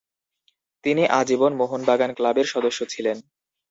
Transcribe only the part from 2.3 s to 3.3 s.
সদস্য ছিলেন।